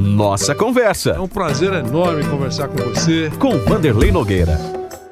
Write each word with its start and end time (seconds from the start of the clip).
Nossa 0.00 0.54
Conversa. 0.54 1.10
É 1.10 1.20
um 1.20 1.28
prazer 1.28 1.72
enorme 1.74 2.24
conversar 2.24 2.68
com 2.68 2.78
você. 2.78 3.30
Com 3.38 3.58
Vanderlei 3.58 4.10
Nogueira. 4.10 4.58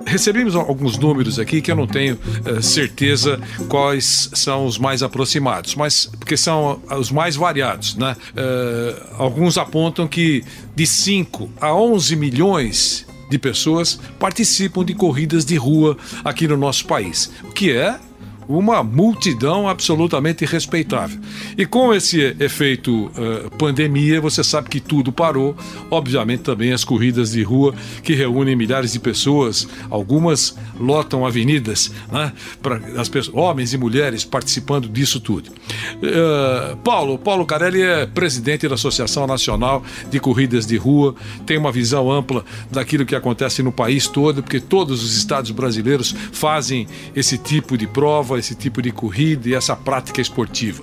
Recebemos 0.06 0.56
alguns 0.56 0.97
números 0.97 1.38
aqui 1.38 1.61
que 1.61 1.70
eu 1.70 1.77
não 1.77 1.87
tenho 1.87 2.14
uh, 2.14 2.62
certeza 2.62 3.38
quais 3.69 4.30
são 4.33 4.64
os 4.64 4.78
mais 4.78 5.02
aproximados, 5.02 5.74
mas 5.74 6.06
porque 6.19 6.34
são 6.34 6.80
os 6.98 7.11
mais 7.11 7.37
variados, 7.37 7.95
né? 7.97 8.16
Uh, 8.33 9.14
alguns 9.19 9.59
apontam 9.59 10.09
que 10.09 10.42
de 10.74 10.87
5 10.87 11.50
a 11.61 11.75
11 11.75 12.16
milhões 12.16 13.06
de 13.28 13.39
pessoas 13.39 14.00
participam 14.19 14.83
de 14.83 14.95
corridas 14.95 15.45
de 15.45 15.56
rua 15.56 15.98
aqui 16.25 16.48
no 16.48 16.56
nosso 16.56 16.86
país, 16.86 17.30
o 17.45 17.52
que 17.52 17.70
é 17.70 18.00
uma 18.48 18.83
multidão 18.83 19.69
absolutamente 19.69 20.45
respeitável. 20.47 21.20
E 21.56 21.66
com 21.66 21.93
esse 21.93 22.34
efeito 22.41 23.06
uh, 23.06 23.51
pandemia, 23.59 24.20
você 24.20 24.43
sabe 24.43 24.70
que 24.70 24.80
tudo 24.80 25.12
parou. 25.12 25.55
Obviamente 25.91 26.41
também 26.41 26.73
as 26.73 26.83
corridas 26.83 27.33
de 27.33 27.42
rua 27.42 27.75
que 28.03 28.14
reúnem 28.14 28.56
milhares 28.56 28.92
de 28.92 28.98
pessoas, 28.98 29.69
algumas 29.91 30.56
lotam 30.81 31.27
avenidas, 31.27 31.92
né? 32.11 32.33
Para 32.62 32.77
as 32.98 33.09
pessoas, 33.09 33.37
homens 33.37 33.75
e 33.75 33.78
mulheres 33.78 34.25
participando 34.25 34.89
disso 34.89 35.20
tudo. 35.20 35.50
Uh, 35.50 36.77
Paulo, 36.78 37.19
Paulo 37.19 37.44
Carelli 37.44 37.83
é 37.83 38.06
presidente 38.06 38.67
da 38.67 38.77
Associação 38.77 39.27
Nacional 39.27 39.83
de 40.11 40.19
Corridas 40.19 40.67
de 40.67 40.77
Rua, 40.77 41.15
tem 41.44 41.59
uma 41.59 41.70
visão 41.70 42.11
ampla 42.11 42.44
daquilo 42.70 43.05
que 43.05 43.15
acontece 43.15 43.62
no 43.62 43.72
país 43.72 44.06
todo, 44.06 44.42
porque 44.42 44.61
todos 44.61 45.03
os 45.05 45.17
estados 45.17 45.50
brasileiros 45.50 46.15
fazem 46.33 46.87
esse 47.15 47.37
tipo 47.37 47.77
de 47.77 47.87
prova 47.87 48.38
esse 48.39 48.55
tipo 48.55 48.81
de 48.81 48.91
corrida 48.91 49.48
e 49.48 49.55
essa 49.55 49.75
prática 49.77 50.20
esportiva 50.20 50.83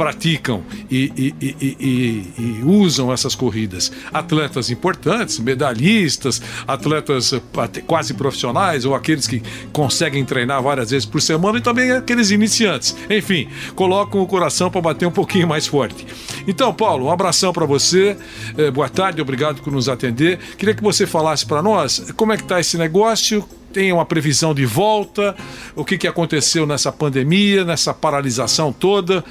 praticam 0.00 0.62
e, 0.90 1.34
e, 1.40 1.54
e, 1.60 2.32
e, 2.38 2.62
usam 2.64 3.12
essas 3.12 3.34
corridas. 3.34 3.92
Atletas 4.10 4.70
importantes, 4.70 5.38
medalhistas, 5.38 6.40
atletas 6.66 7.34
eh, 7.34 7.40
quase 7.86 8.14
profissionais 8.14 8.86
ou 8.86 8.94
aqueles 8.94 9.26
que 9.26 9.42
conseguem 9.74 10.24
treinar 10.24 10.62
várias 10.62 10.90
vezes 10.90 11.04
por 11.04 11.20
semana 11.20 11.58
e 11.58 11.60
também 11.60 11.92
aqueles 11.92 12.30
iniciantes. 12.30 12.96
Enfim, 13.10 13.46
colocam 13.74 14.22
o 14.22 14.26
coração 14.26 14.70
para 14.70 14.80
bater 14.80 15.06
um 15.06 15.12
pouquinho 15.12 15.46
mais 15.46 15.66
forte. 15.66 16.06
Então, 16.46 16.72
Paulo, 16.72 17.04
um 17.04 17.10
abração 17.10 17.52
para 17.52 17.66
você. 17.66 18.16
Eh, 18.56 18.70
boa 18.70 18.88
tarde, 18.88 19.20
obrigado 19.20 19.60
por 19.60 19.70
nos 19.70 19.86
atender. 19.86 20.38
Queria 20.56 20.74
que 20.74 20.82
você 20.82 21.06
falasse 21.06 21.44
para 21.44 21.62
nós 21.62 22.10
como 22.16 22.32
é 22.32 22.38
que 22.38 22.42
está 22.42 22.58
esse 22.58 22.78
negócio, 22.78 23.46
tem 23.72 23.92
uma 23.92 24.04
previsão 24.04 24.54
de 24.54 24.64
volta, 24.64 25.34
o 25.74 25.84
que, 25.84 25.96
que 25.96 26.08
aconteceu 26.08 26.66
nessa 26.66 26.90
pandemia, 26.90 27.64
nessa 27.64 27.94
paralisação 27.94 28.72
toda. 28.72 29.24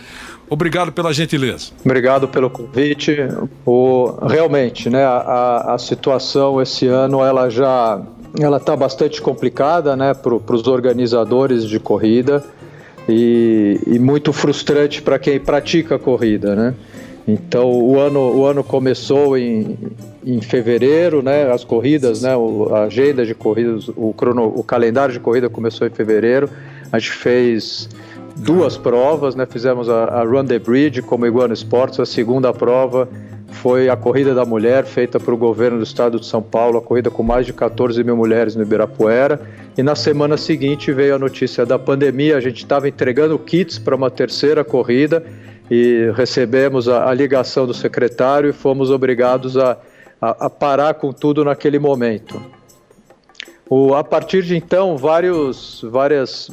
Obrigado 0.49 0.91
pela 0.91 1.13
gentileza. 1.13 1.71
Obrigado 1.85 2.27
pelo 2.27 2.49
convite. 2.49 3.17
O, 3.65 4.17
realmente, 4.27 4.89
né, 4.89 5.03
a, 5.03 5.75
a 5.75 5.77
situação 5.77 6.59
esse 6.61 6.87
ano 6.87 7.23
ela 7.23 7.49
já 7.49 8.01
ela 8.39 8.57
está 8.57 8.75
bastante 8.75 9.21
complicada 9.21 9.95
né, 9.95 10.13
para 10.13 10.33
os 10.35 10.67
organizadores 10.67 11.65
de 11.65 11.79
corrida 11.79 12.43
e, 13.07 13.79
e 13.87 13.99
muito 13.99 14.31
frustrante 14.31 15.01
para 15.01 15.17
quem 15.17 15.39
pratica 15.39 15.97
corrida. 15.97 16.55
Né? 16.55 16.75
Então 17.27 17.69
o 17.71 17.99
ano, 17.99 18.19
o 18.19 18.45
ano 18.45 18.63
começou 18.63 19.37
em, 19.37 19.77
em 20.25 20.41
fevereiro, 20.41 21.21
né? 21.21 21.51
As 21.51 21.63
corridas, 21.63 22.21
né? 22.21 22.35
O, 22.35 22.73
a 22.73 22.83
agenda 22.83 23.25
de 23.25 23.35
corridas, 23.35 23.89
o, 23.95 24.13
crono, 24.13 24.45
o 24.47 24.63
calendário 24.63 25.13
de 25.13 25.19
corrida 25.19 25.49
começou 25.49 25.85
em 25.85 25.91
fevereiro. 25.91 26.49
A 26.91 26.97
gente 26.97 27.11
fez 27.11 27.89
duas 28.35 28.77
provas, 28.77 29.35
né? 29.35 29.45
Fizemos 29.45 29.89
a, 29.89 30.05
a 30.05 30.23
Run 30.23 30.45
the 30.45 30.59
Bridge 30.59 31.01
como 31.01 31.25
Iguana 31.25 31.53
Sports. 31.53 31.99
A 31.99 32.05
segunda 32.05 32.51
prova 32.53 33.07
foi 33.51 33.89
a 33.89 33.95
corrida 33.95 34.33
da 34.33 34.45
mulher 34.45 34.85
feita 34.85 35.19
para 35.19 35.33
o 35.33 35.37
governo 35.37 35.77
do 35.77 35.83
estado 35.83 36.19
de 36.19 36.25
São 36.25 36.41
Paulo, 36.41 36.77
a 36.77 36.81
corrida 36.81 37.09
com 37.09 37.23
mais 37.23 37.45
de 37.45 37.53
14 37.53 38.03
mil 38.03 38.15
mulheres 38.15 38.55
no 38.55 38.61
Ibirapuera. 38.61 39.41
E 39.77 39.83
na 39.83 39.95
semana 39.95 40.37
seguinte 40.37 40.91
veio 40.91 41.15
a 41.15 41.19
notícia 41.19 41.65
da 41.65 41.77
pandemia. 41.77 42.37
A 42.37 42.41
gente 42.41 42.57
estava 42.57 42.87
entregando 42.87 43.37
kits 43.37 43.77
para 43.77 43.95
uma 43.95 44.09
terceira 44.09 44.63
corrida 44.63 45.23
e 45.69 46.11
recebemos 46.15 46.87
a, 46.87 47.09
a 47.09 47.13
ligação 47.13 47.67
do 47.67 47.73
secretário 47.73 48.49
e 48.49 48.53
fomos 48.53 48.89
obrigados 48.89 49.57
a, 49.57 49.77
a, 50.21 50.45
a 50.45 50.49
parar 50.49 50.95
com 50.95 51.13
tudo 51.13 51.45
naquele 51.45 51.79
momento. 51.79 52.41
O, 53.69 53.93
a 53.93 54.03
partir 54.03 54.41
de 54.43 54.57
então, 54.57 54.97
vários, 54.97 55.85
vários 55.89 56.49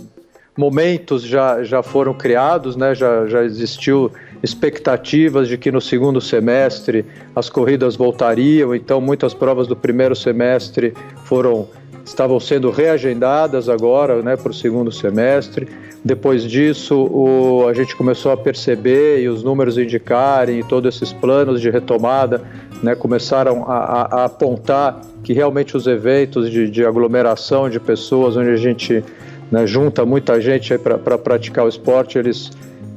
momentos 0.56 1.22
já, 1.22 1.62
já 1.62 1.82
foram 1.82 2.14
criados, 2.14 2.76
né? 2.76 2.94
já, 2.94 3.26
já 3.26 3.42
existiu 3.42 4.10
expectativas 4.42 5.48
de 5.48 5.56
que 5.56 5.70
no 5.70 5.80
segundo 5.80 6.20
semestre 6.20 7.04
as 7.34 7.48
corridas 7.48 7.96
voltariam, 7.96 8.74
então 8.74 9.00
muitas 9.00 9.34
provas 9.34 9.66
do 9.66 9.76
primeiro 9.76 10.14
semestre 10.14 10.94
foram 11.24 11.68
estavam 12.06 12.38
sendo 12.38 12.70
reagendadas 12.70 13.68
agora 13.68 14.22
né, 14.22 14.36
para 14.36 14.50
o 14.50 14.54
segundo 14.54 14.92
semestre. 14.92 15.68
Depois 16.04 16.44
disso, 16.44 16.94
o, 16.96 17.66
a 17.68 17.74
gente 17.74 17.96
começou 17.96 18.30
a 18.30 18.36
perceber 18.36 19.20
e 19.20 19.28
os 19.28 19.42
números 19.42 19.76
indicarem, 19.76 20.60
e 20.60 20.62
todos 20.62 20.94
esses 20.94 21.12
planos 21.12 21.60
de 21.60 21.68
retomada 21.68 22.42
né, 22.80 22.94
começaram 22.94 23.64
a, 23.68 23.76
a, 23.76 24.02
a, 24.02 24.24
apontar 24.26 25.00
que 25.24 25.32
realmente 25.32 25.76
os 25.76 25.88
eventos 25.88 26.48
de, 26.48 26.70
de, 26.70 26.86
aglomeração 26.86 27.68
de 27.68 27.80
pessoas, 27.80 28.36
onde 28.36 28.50
a 28.50 28.56
gente 28.56 29.02
né, 29.50 29.66
junta 29.66 30.06
muita 30.06 30.40
gente 30.40 30.78
para 30.78 30.96
pra 30.96 31.18
praticar 31.18 31.64
o 31.64 31.68
esporte, 31.68 32.18
eles 32.18 32.52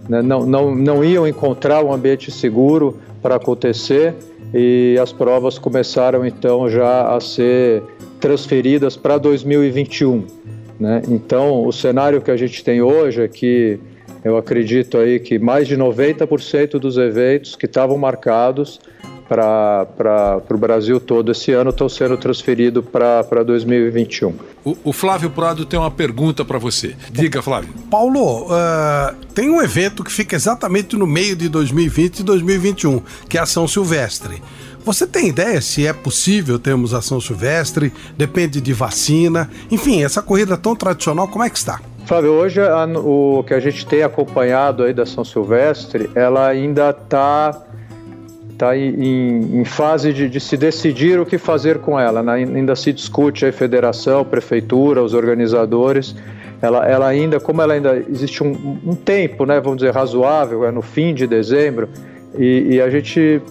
né, 0.08 0.22
não, 0.22 0.46
não, 0.46 0.76
não 0.76 1.04
iam 1.04 1.28
encontrar 1.28 1.84
um 1.84 1.92
ambiente 1.92 2.30
seguro 2.30 3.00
para 3.24 3.36
acontecer 3.36 4.14
e 4.54 4.98
as 5.02 5.12
provas 5.12 5.60
começaram 5.60 6.26
então 6.26 6.70
já 6.70 7.16
a 7.16 7.20
ser 7.20 7.84
transferidas 8.20 8.98
para 8.98 9.18
2021. 9.18 10.26
Né? 10.80 11.02
Então, 11.08 11.66
o 11.66 11.72
cenário 11.72 12.22
que 12.22 12.32
a 12.32 12.38
gente 12.38 12.64
tem 12.64 12.82
hoje 12.82 13.22
é 13.22 13.28
que 13.28 13.80
eu 14.24 14.38
acredito 14.38 14.98
aí 14.98 15.20
que 15.20 15.40
mais 15.40 15.68
de 15.68 15.78
90% 15.78 16.72
dos 16.80 16.98
eventos 16.98 17.56
que 17.56 17.66
estavam 17.66 17.98
marcados 17.98 18.80
para 19.30 20.42
o 20.50 20.58
Brasil 20.58 21.00
todo 21.00 21.32
esse 21.32 21.52
ano 21.52 21.70
estão 21.70 21.88
sendo 21.88 22.18
transferidos 22.18 22.84
para 22.84 23.44
2021. 23.44 24.34
O, 24.66 24.76
o, 24.86 24.92
Flávio 24.92 25.30
Prado 25.30 25.66
tem 25.66 25.80
uma 25.80 25.92
pergunta 25.92 26.44
para 26.44 26.58
você. 26.58 26.96
Diga, 27.12 27.42
Flávio. 27.42 27.70
Paulo, 27.92 28.48
uh, 28.48 29.16
tem 29.36 29.50
um 29.50 29.62
evento 29.62 30.04
que 30.04 30.12
fica 30.12 30.36
exatamente 30.36 30.98
no 30.98 31.06
meio 31.06 31.36
de 31.36 31.48
2020 31.48 32.20
e 32.20 32.24
2021, 32.24 33.02
que 33.30 33.38
é 33.38 33.42
a 33.42 33.46
São 33.46 33.68
Silvestre. 33.68 34.42
Você 34.84 35.06
tem 35.06 35.28
ideia 35.28 35.62
se 35.62 35.86
é 35.86 35.94
possível 35.94 36.58
termos 36.58 36.94
ação 36.94 37.22
silvestre? 37.22 37.94
Depende 38.18 38.60
de 38.60 38.74
vacina. 38.74 39.50
Enfim, 39.70 40.04
essa 40.04 40.22
corrida 40.22 40.58
tão 40.58 40.76
tradicional, 40.76 41.28
como 41.28 41.44
é 41.44 41.50
que 41.50 41.58
está? 41.58 41.80
Flávio, 42.06 42.32
hoje 42.32 42.60
a, 42.60 42.86
o 42.86 43.44
que 43.46 43.54
a 43.54 43.60
gente 43.60 43.86
tem 43.86 44.02
acompanhado 44.02 44.84
aí 44.84 44.94
da 44.94 45.06
São 45.06 45.24
Silvestre, 45.24 46.10
ela 46.16 46.48
ainda 46.48 46.90
está 46.90 47.69
tá 48.60 48.78
em, 48.78 49.62
em, 49.62 49.64
fase 49.64 50.12
de, 50.12 50.28
de, 50.28 50.38
se 50.38 50.58
decidir 50.58 51.18
o 51.18 51.26
que 51.26 51.38
fazer 51.38 51.80
com 51.80 51.98
ela. 51.98 52.22
Né? 52.22 52.34
Ainda 52.34 52.76
se 52.76 52.92
discute 52.92 53.46
a 53.46 53.54
federação, 53.54 54.26
prefeitura, 54.26 55.02
os 55.02 55.14
organizadores. 55.14 56.14
Ela, 56.62 56.86
ela 56.86 57.08
ainda, 57.08 57.40
como 57.40 57.62
ela 57.62 57.74
ainda 57.74 58.04
existe 58.10 58.44
um, 58.44 58.78
um 58.86 58.94
tempo, 58.94 59.46
né, 59.46 59.62
vamos 59.62 59.78
dizer, 59.78 59.94
razoável, 59.94 60.66
é 60.66 60.72
no 60.72 60.82
fim 60.82 61.14
de 61.14 61.26
dezembro, 61.26 61.88
e, 62.38 62.76
e 62.76 62.82
a 62.82 62.90
gente 62.90 63.42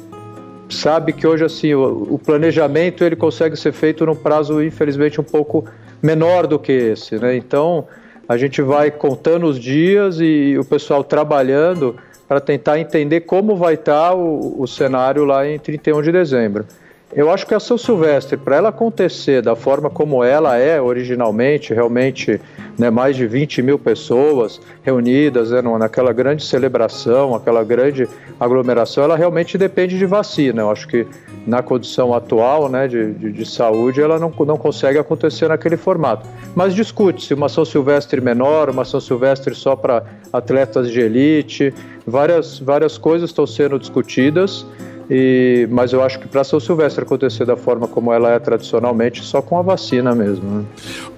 sabe 0.68 1.14
que 1.14 1.26
hoje 1.26 1.42
assim 1.42 1.72
o, 1.72 2.06
o, 2.10 2.18
planejamento 2.18 3.02
ele 3.02 3.16
consegue 3.16 3.56
ser 3.56 3.72
feito 3.72 4.04
num 4.04 4.14
prazo 4.14 4.62
infelizmente 4.62 5.18
um 5.18 5.24
pouco 5.24 5.64
menor 6.02 6.46
do 6.46 6.58
que 6.58 6.70
esse, 6.70 7.16
né? 7.16 7.34
Então 7.34 7.86
a 8.28 8.36
gente 8.36 8.60
vai 8.60 8.90
contando 8.90 9.46
os 9.46 9.58
dias 9.58 10.20
e 10.20 10.58
o 10.58 10.64
pessoal 10.66 11.02
trabalhando 11.02 11.96
para 12.28 12.40
tentar 12.40 12.78
entender 12.78 13.22
como 13.22 13.56
vai 13.56 13.74
estar 13.74 14.10
tá 14.10 14.14
o, 14.14 14.60
o 14.60 14.66
cenário 14.66 15.24
lá 15.24 15.48
em 15.48 15.58
31 15.58 16.02
de 16.02 16.12
dezembro. 16.12 16.66
Eu 17.10 17.30
acho 17.30 17.46
que 17.46 17.54
a 17.54 17.60
São 17.60 17.78
Silvestre, 17.78 18.36
para 18.36 18.56
ela 18.56 18.68
acontecer 18.68 19.40
da 19.40 19.56
forma 19.56 19.88
como 19.88 20.22
ela 20.22 20.58
é 20.58 20.78
originalmente, 20.78 21.72
realmente 21.72 22.38
né, 22.78 22.90
mais 22.90 23.16
de 23.16 23.26
20 23.26 23.62
mil 23.62 23.78
pessoas 23.78 24.60
reunidas 24.82 25.50
né, 25.50 25.62
naquela 25.62 26.12
grande 26.12 26.44
celebração, 26.44 27.34
aquela 27.34 27.64
grande 27.64 28.06
aglomeração, 28.38 29.04
ela 29.04 29.16
realmente 29.16 29.56
depende 29.56 29.96
de 29.98 30.04
vacina. 30.04 30.60
Eu 30.60 30.70
acho 30.70 30.86
que 30.86 31.06
na 31.46 31.62
condição 31.62 32.12
atual 32.12 32.68
né, 32.68 32.86
de, 32.86 33.14
de, 33.14 33.32
de 33.32 33.46
saúde, 33.46 34.02
ela 34.02 34.18
não, 34.18 34.30
não 34.46 34.58
consegue 34.58 34.98
acontecer 34.98 35.48
naquele 35.48 35.78
formato. 35.78 36.28
Mas 36.54 36.74
discute-se 36.74 37.32
uma 37.32 37.48
São 37.48 37.64
Silvestre 37.64 38.20
menor, 38.20 38.68
uma 38.68 38.84
São 38.84 39.00
Silvestre 39.00 39.54
só 39.54 39.74
para 39.74 40.04
atletas 40.30 40.90
de 40.90 41.00
elite, 41.00 41.72
várias, 42.08 42.58
várias 42.58 42.98
coisas 42.98 43.30
estão 43.30 43.46
sendo 43.46 43.78
discutidas. 43.78 44.66
E, 45.10 45.66
mas 45.70 45.92
eu 45.92 46.02
acho 46.02 46.18
que 46.18 46.28
para 46.28 46.44
São 46.44 46.60
Silvestre 46.60 47.02
acontecer 47.02 47.44
da 47.44 47.56
forma 47.56 47.88
como 47.88 48.12
ela 48.12 48.30
é 48.30 48.38
tradicionalmente, 48.38 49.24
só 49.24 49.40
com 49.40 49.58
a 49.58 49.62
vacina 49.62 50.14
mesmo. 50.14 50.58
Né? 50.58 50.64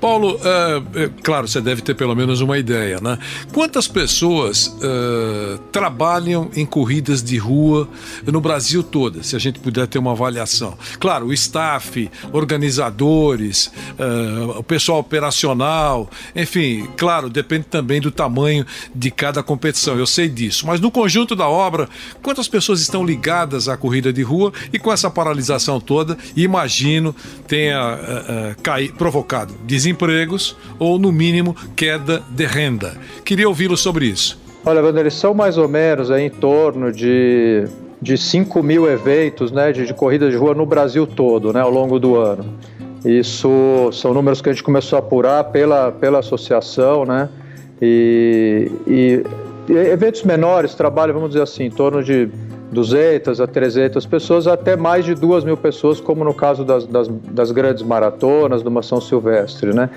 Paulo, 0.01 0.39
é, 0.43 1.05
é, 1.05 1.11
claro, 1.23 1.47
você 1.47 1.61
deve 1.61 1.83
ter 1.83 1.95
pelo 1.95 2.15
menos 2.15 2.41
uma 2.41 2.59
ideia, 2.59 3.01
né? 3.01 3.19
Quantas 3.53 3.87
pessoas 3.87 4.77
é, 4.83 5.59
trabalham 5.73 6.51
em 6.57 6.65
corridas 6.65 7.23
de 7.23 7.37
rua 7.37 7.89
no 8.27 8.41
Brasil 8.41 8.83
todo, 8.83 9.23
se 9.23 9.37
a 9.37 9.39
gente 9.39 9.59
puder 9.61 9.87
ter 9.87 9.99
uma 9.99 10.13
avaliação? 10.13 10.77
Claro, 10.99 11.27
o 11.27 11.33
staff, 11.33 12.11
organizadores, 12.33 13.71
é, 13.99 14.59
o 14.59 14.63
pessoal 14.63 15.01
operacional, 15.01 16.09
enfim, 16.35 16.89
claro, 16.97 17.29
depende 17.29 17.67
também 17.67 18.01
do 18.01 18.11
tamanho 18.11 18.65
de 18.95 19.11
cada 19.11 19.43
competição, 19.43 19.99
eu 19.99 20.07
sei 20.07 20.29
disso. 20.29 20.67
Mas 20.67 20.81
no 20.81 20.91
conjunto 20.91 21.37
da 21.37 21.49
obra, 21.49 21.89
quantas 22.23 22.49
pessoas 22.49 22.81
estão 22.81 23.05
ligadas 23.05 23.69
à 23.69 23.77
corrida 23.81 24.13
de 24.13 24.23
rua 24.23 24.53
e 24.73 24.79
com 24.79 24.93
essa 24.93 25.11
paralisação 25.11 25.81
toda, 25.81 26.17
imagino 26.37 27.15
tenha 27.49 27.81
uh, 27.81 28.53
uh, 28.53 28.63
caí, 28.63 28.93
provocado 28.93 29.55
desempregos 29.65 30.57
ou, 30.79 30.99
no 30.99 31.11
mínimo, 31.11 31.57
queda 31.75 32.23
de 32.31 32.47
renda. 32.47 32.97
Queria 33.25 33.49
ouvi-lo 33.49 33.77
sobre 33.77 34.07
isso. 34.07 34.39
Olha, 34.65 34.83
Wander, 34.83 35.11
são 35.11 35.33
mais 35.33 35.57
ou 35.57 35.67
menos 35.69 36.11
aí, 36.11 36.27
em 36.27 36.31
torno 36.31 36.93
de, 36.93 37.65
de 38.01 38.19
5 38.19 38.63
mil 38.63 38.89
eventos 38.89 39.51
né, 39.51 39.73
de, 39.73 39.87
de 39.87 39.95
corrida 39.95 40.31
de 40.31 40.37
rua 40.37 40.55
no 40.55 40.67
Brasil 40.67 41.07
todo, 41.07 41.53
né, 41.53 41.61
ao 41.61 41.71
longo 41.71 41.99
do 41.99 42.17
ano. 42.17 42.45
Isso 43.05 43.91
são 43.93 44.13
números 44.13 44.43
que 44.43 44.51
a 44.51 44.53
gente 44.53 44.63
começou 44.63 44.97
a 44.97 45.01
apurar 45.01 45.45
pela, 45.45 45.91
pela 45.91 46.19
associação, 46.19 47.07
né? 47.07 47.31
E, 47.81 48.71
e, 48.87 49.25
e 49.69 49.73
eventos 49.73 50.23
menores 50.23 50.75
trabalham, 50.75 51.15
vamos 51.15 51.31
dizer 51.31 51.43
assim, 51.43 51.65
em 51.65 51.71
torno 51.71 52.05
de 52.05 52.29
200 52.73 53.41
a 53.41 53.47
300 53.47 54.07
pessoas, 54.07 54.47
até 54.47 54.77
mais 54.77 55.05
de 55.05 55.15
2 55.15 55.45
mil 55.45 55.57
pessoas, 55.57 56.01
como 56.01 56.25
no 56.25 56.33
caso 56.33 56.65
das, 56.65 56.87
das, 56.87 57.09
das 57.09 57.51
grandes 57.51 57.83
maratonas, 57.83 58.63
do 58.63 58.83
São 58.83 59.01
Silvestre, 59.01 59.75
né? 59.75 59.91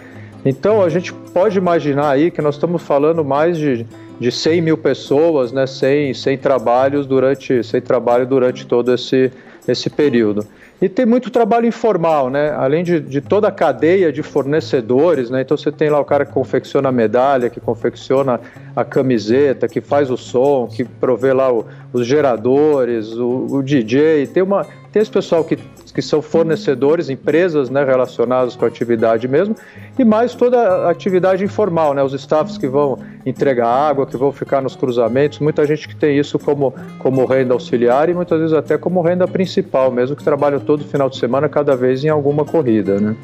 Então 0.46 0.82
a 0.82 0.90
gente 0.90 1.14
pode 1.14 1.58
imaginar 1.58 2.10
aí 2.10 2.30
que 2.30 2.42
nós 2.42 2.56
estamos 2.56 2.82
falando 2.82 3.24
mais 3.24 3.58
de, 3.58 3.86
de 4.20 4.32
100 4.32 4.62
mil 4.62 4.78
pessoas, 4.78 5.52
né, 5.52 5.66
sem, 5.66 6.14
sem 6.14 6.38
trabalhos 6.38 7.06
durante, 7.06 7.64
sem 7.64 7.80
trabalho 7.80 8.28
durante 8.28 8.68
todo 8.68 8.94
esse, 8.94 9.32
esse 9.68 9.90
período. 9.90 10.46
E 10.82 10.90
tem 10.90 11.06
muito 11.06 11.30
trabalho 11.30 11.66
informal, 11.66 12.30
né? 12.30 12.52
Além 12.52 12.84
de, 12.84 13.00
de 13.00 13.22
toda 13.22 13.48
a 13.48 13.52
cadeia 13.52 14.12
de 14.12 14.22
fornecedores, 14.22 15.30
né? 15.30 15.42
Então 15.42 15.56
você 15.56 15.72
tem 15.72 15.90
lá 15.90 16.00
o 16.00 16.06
cara 16.06 16.26
que 16.26 16.34
confecciona 16.34 16.90
a 16.90 16.92
medalha, 16.92 17.50
que 17.50 17.60
confecciona 17.60 18.40
a 18.76 18.84
camiseta, 18.84 19.68
que 19.68 19.80
faz 19.80 20.12
o 20.12 20.18
som, 20.18 20.68
que 20.68 20.84
provê 20.84 21.32
lá 21.32 21.52
o, 21.54 21.66
os 21.94 22.06
geradores, 22.06 23.14
o, 23.14 23.48
o 23.50 23.64
DJ. 23.64 24.28
Tem 24.28 24.44
uma 24.44 24.66
tem 24.94 25.02
esse 25.02 25.10
pessoal 25.10 25.44
que 25.44 25.58
que 25.94 26.02
são 26.02 26.22
fornecedores, 26.22 27.10
empresas 27.10 27.70
né, 27.70 27.84
relacionadas 27.84 28.56
com 28.56 28.66
a 28.66 28.68
atividade 28.68 29.28
mesmo, 29.28 29.56
e 29.98 30.04
mais 30.04 30.34
toda 30.34 30.58
a 30.58 30.90
atividade 30.90 31.44
informal, 31.44 31.94
né, 31.94 32.04
os 32.04 32.14
staffs 32.14 32.58
que 32.58 32.68
vão 32.68 33.00
entregar 33.26 33.68
água, 33.68 34.06
que 34.06 34.18
vão 34.18 34.32
ficar 34.32 34.62
nos 34.62 34.76
cruzamentos, 34.76 35.40
muita 35.40 35.66
gente 35.66 35.88
que 35.88 35.96
tem 35.96 36.18
isso 36.18 36.38
como, 36.40 36.74
como 37.00 37.26
renda 37.26 37.54
auxiliar 37.54 38.10
e 38.10 38.14
muitas 38.14 38.40
vezes 38.40 38.54
até 38.54 38.78
como 38.78 39.02
renda 39.02 39.28
principal, 39.28 39.92
mesmo 39.92 40.16
que 40.16 40.24
trabalham 40.24 40.60
todo 40.60 40.84
final 40.84 41.10
de 41.10 41.18
semana, 41.18 41.48
cada 41.48 41.76
vez 41.76 42.04
em 42.04 42.10
alguma 42.10 42.44
corrida. 42.44 43.00
Né? 43.00 43.16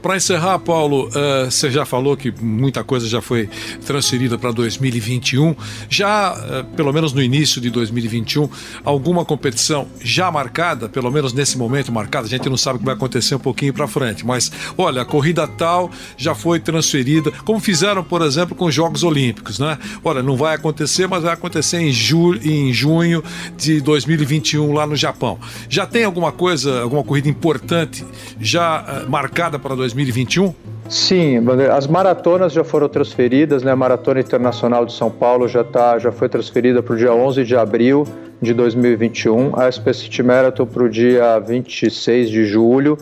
Para 0.00 0.16
encerrar, 0.16 0.58
Paulo, 0.58 1.08
uh, 1.08 1.50
você 1.50 1.70
já 1.70 1.84
falou 1.84 2.16
que 2.16 2.32
muita 2.40 2.82
coisa 2.84 3.06
já 3.06 3.20
foi 3.20 3.48
transferida 3.86 4.38
para 4.38 4.50
2021, 4.50 5.54
já, 5.88 6.32
uh, 6.32 6.64
pelo 6.76 6.92
menos 6.92 7.12
no 7.12 7.22
início 7.22 7.60
de 7.60 7.70
2021, 7.70 8.48
alguma 8.84 9.24
competição 9.24 9.86
já 10.00 10.30
marcada, 10.30 10.88
pelo 10.88 11.10
menos 11.10 11.32
nesse 11.32 11.56
momento, 11.56 11.91
marcada, 11.92 12.26
a 12.26 12.30
gente 12.30 12.48
não 12.48 12.56
sabe 12.56 12.76
o 12.76 12.78
que 12.80 12.84
vai 12.84 12.94
acontecer 12.94 13.34
um 13.34 13.38
pouquinho 13.38 13.72
para 13.72 13.86
frente, 13.86 14.24
mas 14.26 14.50
olha, 14.76 15.02
a 15.02 15.04
corrida 15.04 15.46
tal 15.46 15.90
já 16.16 16.34
foi 16.34 16.58
transferida, 16.58 17.30
como 17.44 17.60
fizeram, 17.60 18.02
por 18.02 18.22
exemplo, 18.22 18.56
com 18.56 18.66
os 18.66 18.74
Jogos 18.74 19.02
Olímpicos, 19.02 19.58
né? 19.58 19.78
Olha, 20.02 20.22
não 20.22 20.36
vai 20.36 20.54
acontecer, 20.54 21.06
mas 21.06 21.22
vai 21.22 21.32
acontecer 21.32 21.78
em, 21.78 21.92
ju 21.92 22.34
em 22.36 22.72
junho 22.72 23.22
de 23.56 23.80
2021 23.80 24.72
lá 24.72 24.86
no 24.86 24.96
Japão. 24.96 25.38
Já 25.68 25.86
tem 25.86 26.04
alguma 26.04 26.32
coisa, 26.32 26.82
alguma 26.82 27.04
corrida 27.04 27.28
importante 27.28 28.04
já 28.40 29.04
uh, 29.06 29.10
marcada 29.10 29.58
para 29.58 29.74
2021? 29.74 30.54
Sim, 30.88 31.38
as 31.74 31.86
maratonas 31.86 32.52
já 32.52 32.62
foram 32.62 32.88
transferidas, 32.88 33.62
né? 33.62 33.72
A 33.72 33.76
Maratona 33.76 34.20
Internacional 34.20 34.84
de 34.84 34.92
São 34.92 35.10
Paulo 35.10 35.48
já, 35.48 35.64
tá, 35.64 35.98
já 35.98 36.12
foi 36.12 36.28
transferida 36.28 36.82
para 36.82 36.94
o 36.94 36.96
dia 36.96 37.14
11 37.14 37.44
de 37.44 37.56
abril 37.56 38.04
de 38.42 38.52
2021, 38.52 39.58
a 39.58 39.70
SP 39.70 39.94
City 39.94 40.22
Marathon 40.22 40.66
para 40.66 40.82
o 40.82 40.88
dia 40.88 41.38
26 41.38 42.28
de 42.28 42.44
julho. 42.44 42.98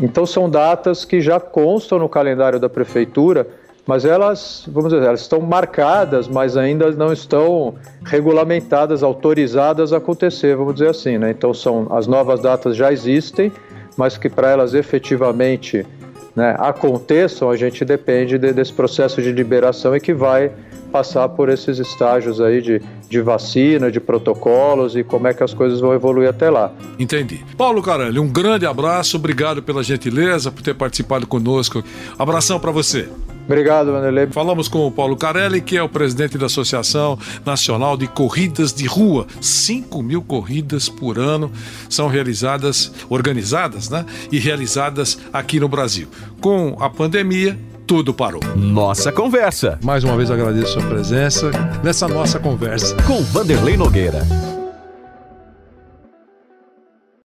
Então 0.00 0.24
são 0.24 0.48
datas 0.48 1.04
que 1.04 1.20
já 1.20 1.40
constam 1.40 1.98
no 1.98 2.08
calendário 2.08 2.60
da 2.60 2.68
prefeitura, 2.68 3.46
mas 3.86 4.04
elas, 4.04 4.68
vamos 4.68 4.92
dizer, 4.92 5.04
elas 5.04 5.22
estão 5.22 5.40
marcadas, 5.40 6.28
mas 6.28 6.56
ainda 6.56 6.90
não 6.92 7.12
estão 7.12 7.74
regulamentadas, 8.04 9.02
autorizadas 9.02 9.92
a 9.92 9.96
acontecer, 9.96 10.54
vamos 10.56 10.74
dizer 10.74 10.90
assim, 10.90 11.18
né? 11.18 11.30
Então 11.30 11.52
são 11.52 11.88
as 11.90 12.06
novas 12.06 12.40
datas 12.40 12.76
já 12.76 12.92
existem, 12.92 13.50
mas 13.96 14.16
que 14.16 14.28
para 14.28 14.50
elas 14.50 14.74
efetivamente 14.74 15.84
né, 16.34 16.56
aconteçam, 16.58 17.50
a 17.50 17.56
gente 17.56 17.84
depende 17.84 18.38
de, 18.38 18.52
desse 18.52 18.72
processo 18.72 19.20
de 19.20 19.32
liberação 19.32 19.94
e 19.94 20.00
que 20.00 20.14
vai 20.14 20.50
passar 20.90 21.28
por 21.30 21.48
esses 21.48 21.78
estágios 21.78 22.40
aí 22.40 22.60
de, 22.60 22.82
de 23.08 23.20
vacina, 23.20 23.90
de 23.90 23.98
protocolos 23.98 24.94
e 24.94 25.02
como 25.02 25.26
é 25.26 25.34
que 25.34 25.42
as 25.42 25.54
coisas 25.54 25.80
vão 25.80 25.94
evoluir 25.94 26.28
até 26.28 26.50
lá. 26.50 26.70
Entendi. 26.98 27.42
Paulo 27.56 27.82
Carelli, 27.82 28.18
um 28.18 28.28
grande 28.28 28.66
abraço, 28.66 29.16
obrigado 29.16 29.62
pela 29.62 29.82
gentileza, 29.82 30.52
por 30.52 30.62
ter 30.62 30.74
participado 30.74 31.26
conosco. 31.26 31.82
Abração 32.18 32.60
para 32.60 32.70
você. 32.70 33.08
Obrigado, 33.44 33.92
Vanderlei. 33.92 34.26
Falamos 34.28 34.68
com 34.68 34.86
o 34.86 34.90
Paulo 34.90 35.16
Carelli, 35.16 35.60
que 35.60 35.76
é 35.76 35.82
o 35.82 35.88
presidente 35.88 36.38
da 36.38 36.46
Associação 36.46 37.18
Nacional 37.44 37.96
de 37.96 38.06
Corridas 38.06 38.72
de 38.72 38.86
Rua. 38.86 39.26
5 39.40 40.02
mil 40.02 40.22
corridas 40.22 40.88
por 40.88 41.18
ano 41.18 41.50
são 41.88 42.08
realizadas, 42.08 42.92
organizadas, 43.08 43.88
né? 43.88 44.06
E 44.30 44.38
realizadas 44.38 45.18
aqui 45.32 45.58
no 45.58 45.68
Brasil. 45.68 46.08
Com 46.40 46.76
a 46.80 46.88
pandemia, 46.88 47.58
tudo 47.86 48.14
parou. 48.14 48.40
Nossa 48.56 49.10
conversa. 49.12 49.78
Mais 49.82 50.04
uma 50.04 50.16
vez 50.16 50.30
agradeço 50.30 50.78
a 50.78 50.80
sua 50.80 50.88
presença 50.88 51.50
nessa 51.82 52.08
nossa 52.08 52.38
conversa. 52.38 52.96
Com 53.06 53.22
Vanderlei 53.22 53.76
Nogueira. 53.76 54.51